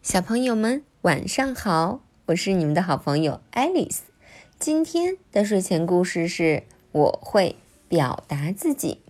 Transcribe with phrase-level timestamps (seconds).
[0.00, 2.00] 小朋友们，晚上好！
[2.26, 4.04] 我是你们的好朋友爱丽丝。
[4.58, 7.56] 今天的睡前故事是我会
[7.88, 9.02] 表达自己。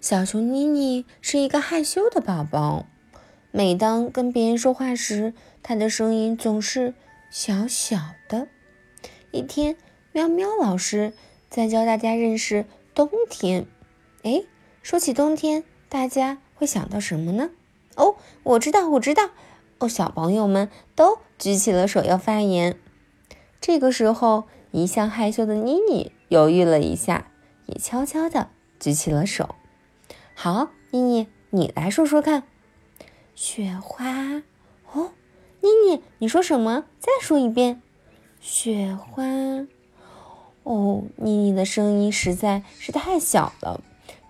[0.00, 2.84] 小熊妮妮是一个害羞的宝宝，
[3.50, 5.32] 每当跟别人说话时，
[5.62, 6.94] 她的声音总是
[7.30, 7.96] 小小
[8.28, 8.46] 的。
[9.32, 9.76] 一天，
[10.12, 11.14] 喵喵老师
[11.48, 13.66] 在教大家认识冬天。
[14.22, 14.44] 哎，
[14.82, 17.50] 说起冬天，大家会想到什么呢？
[17.96, 19.30] 哦，我知道，我知道。
[19.78, 22.78] 哦，小朋友们都举起了手要发言。
[23.60, 27.30] 这个时候，一向害羞的妮妮犹豫了一下，
[27.66, 28.48] 也悄悄地
[28.78, 29.54] 举起了手。
[30.34, 32.44] 好，妮妮，你来说说看。
[33.34, 34.42] 雪花。
[34.92, 35.12] 哦，
[35.60, 36.84] 妮妮，你说什么？
[36.98, 37.82] 再说一遍。
[38.40, 39.24] 雪花。
[40.62, 43.80] 哦，妮妮的声音实在是太小了，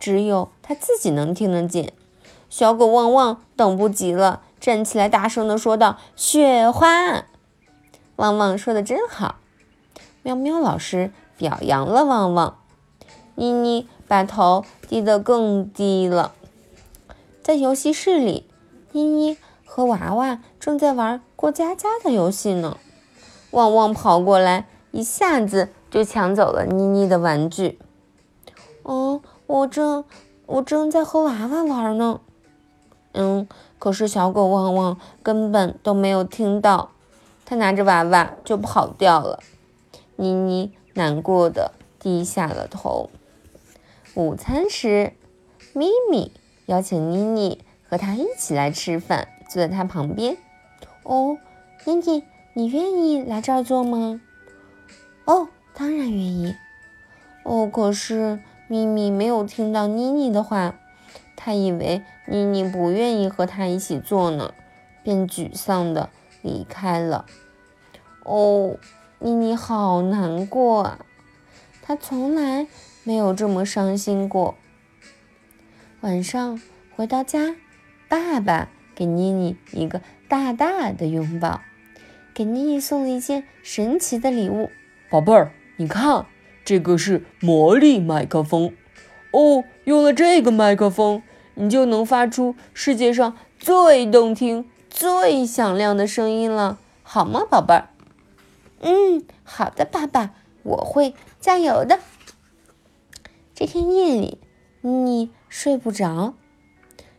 [0.00, 1.92] 只有她自己能听得见。
[2.48, 4.42] 小狗旺旺等不及了。
[4.64, 7.26] 站起来，大声地说道：“雪花！”
[8.16, 9.36] 旺旺说的真好。
[10.22, 12.56] 喵喵老师表扬了旺旺。
[13.34, 16.32] 妮妮把头低得更低了。
[17.42, 18.48] 在游戏室里，
[18.92, 22.78] 妮妮和娃娃正在玩过家家的游戏呢。
[23.50, 27.78] 旺旺跑过来，一下子就抢走了妮妮的玩具。
[28.82, 30.06] 哦，我正
[30.46, 32.20] 我正在和娃娃玩呢。
[33.14, 33.46] 嗯，
[33.78, 36.90] 可是小狗旺旺根本都没有听到，
[37.44, 39.40] 它拿着娃娃就跑掉了。
[40.16, 43.10] 妮妮难过的低下了头。
[44.14, 45.12] 午餐时，
[45.72, 46.32] 咪咪
[46.66, 50.36] 邀请妮妮和他一起来吃饭，坐在他旁边。
[51.04, 51.38] 哦，
[51.84, 54.20] 妮妮，你愿意来这儿坐吗？
[55.24, 56.54] 哦，当然愿意。
[57.44, 60.74] 哦，可是咪咪没有听到妮妮的话。
[61.44, 64.54] 他以为妮妮不愿意和他一起做呢，
[65.02, 66.08] 便沮丧地
[66.40, 67.26] 离开了。
[68.22, 68.78] 哦，
[69.18, 71.04] 妮妮好难过啊！
[71.82, 72.66] 她从来
[73.02, 74.54] 没有这么伤心过。
[76.00, 76.58] 晚上
[76.96, 77.56] 回到家，
[78.08, 81.60] 爸爸给妮妮一个大大的拥抱，
[82.32, 84.70] 给妮妮送了一件神奇的礼物。
[85.10, 86.24] 宝贝儿，你看，
[86.64, 88.74] 这个是魔力麦克风。
[89.32, 91.22] 哦，用了这个麦克风，
[91.54, 97.88] 你就能发出世界上最动听、最响亮的声音了，好吗，宝贝儿？
[98.80, 102.00] 嗯，好的，爸爸，我会加油的。
[103.54, 104.38] 这天夜里，
[104.80, 106.34] 妮妮睡不着，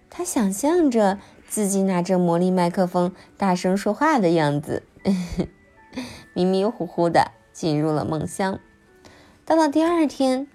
[0.10, 4.84] 她想象着自己拿着魔力麦克风大声说话的样子，
[6.34, 8.60] 迷迷糊糊的进入了梦乡。
[9.46, 10.48] 到了第二天。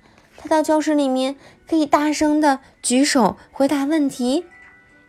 [0.43, 1.37] 他到教室里面，
[1.69, 4.47] 可以大声的举手回答问题，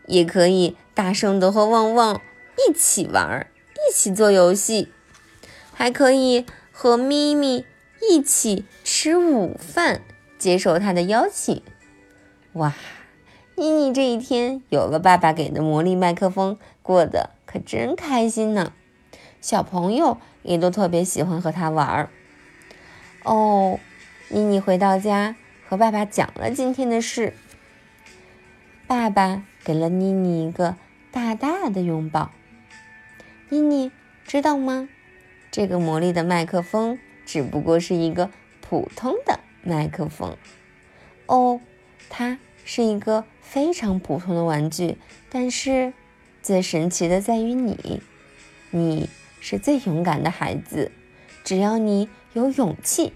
[0.05, 2.19] 也可以大声的和旺旺
[2.57, 4.91] 一起玩，一起做游戏，
[5.71, 7.65] 还可以和咪咪
[8.09, 10.01] 一起吃午饭，
[10.37, 11.61] 接受他的邀请。
[12.51, 12.73] 哇，
[13.55, 18.73] 妮妮这一天有了爸爸给的魔力麦克风，过得可真开心呢。
[19.39, 22.09] 小朋友也都特别喜欢和他玩儿。
[23.23, 23.79] 哦。
[24.33, 25.35] 妮妮回到家，
[25.67, 27.33] 和爸爸讲了今天的事。
[28.87, 30.77] 爸爸给了妮妮一个
[31.11, 32.31] 大大的拥抱。
[33.49, 33.91] 妮妮
[34.23, 34.87] 知道吗？
[35.51, 38.31] 这个魔力的麦克风只不过是一个
[38.61, 40.37] 普通的麦克风。
[41.25, 41.59] 哦，
[42.09, 44.97] 它是一个非常普通的玩具，
[45.29, 45.91] 但是
[46.41, 48.01] 最神奇的在于你，
[48.69, 49.09] 你
[49.41, 50.89] 是最勇敢的孩子。
[51.43, 53.11] 只要你有勇气。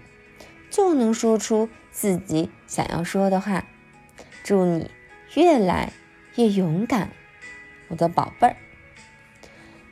[0.75, 3.66] 就能说出自己想要说的话。
[4.44, 4.91] 祝你
[5.34, 5.94] 越来
[6.36, 7.12] 越勇敢，
[7.88, 8.58] 我的宝贝儿。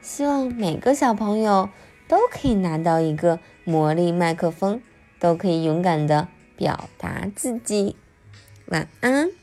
[0.02, 1.70] 希望每个小朋友
[2.10, 4.82] 都可以拿到一个魔力麦克风，
[5.20, 6.28] 都可以勇敢的
[6.58, 7.96] 表达自己。
[8.66, 9.43] 晚安。